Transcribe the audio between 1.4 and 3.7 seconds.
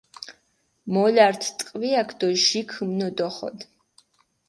ტყვიაქ დო ჟი ქჷმნოდოხოდ.